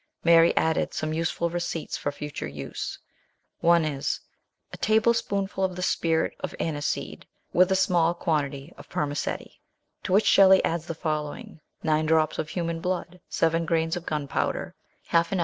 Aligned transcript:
Mary 0.23 0.51
added 0.57 0.95
some 0.95 1.13
useful 1.13 1.51
receipts 1.51 1.95
for 1.95 2.11
future 2.11 2.47
use. 2.47 2.97
One 3.59 3.85
is:" 3.85 4.19
A 4.73 4.77
tablespoonf 4.79 5.55
ul 5.59 5.63
of 5.63 5.75
the 5.75 5.83
spirit 5.83 6.33
of 6.39 6.55
aniseed, 6.59 7.27
with 7.53 7.71
a 7.71 7.75
small 7.75 8.15
quantity 8.15 8.73
of 8.79 8.87
spermaceti;" 8.87 9.61
to 10.05 10.11
which 10.11 10.25
Shelley 10.25 10.65
adds 10.65 10.87
tiie 10.87 10.97
following:" 10.97 11.59
9 11.83 12.07
drops 12.07 12.39
of 12.39 12.47
BIRTH 12.47 12.49
OF 12.49 12.49
A 12.49 12.49
CHILD. 12.55 12.65
91 12.67 12.75
human 12.77 12.81
blood, 12.81 13.21
7 13.29 13.65
grains 13.67 13.95
of 13.95 14.05
gunpowder, 14.07 14.73
oz. 15.13 15.27